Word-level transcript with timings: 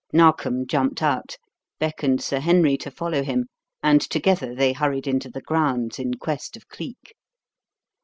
Narkom 0.11 0.65
jumped 0.65 1.03
out, 1.03 1.37
beckoned 1.77 2.23
Sir 2.23 2.39
Henry 2.39 2.75
to 2.75 2.89
follow 2.89 3.21
him, 3.21 3.45
and 3.83 4.01
together 4.01 4.55
they 4.55 4.73
hurried 4.73 5.05
into 5.05 5.29
the 5.29 5.41
grounds 5.43 5.99
in 5.99 6.15
quest 6.15 6.57
of 6.57 6.67
Cleek. 6.67 7.13